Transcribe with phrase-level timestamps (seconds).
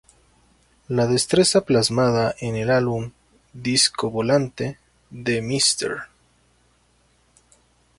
[0.87, 3.11] La destreza plasmada en el álbum
[3.53, 4.79] "Disco Volante"
[5.11, 6.07] de Mr.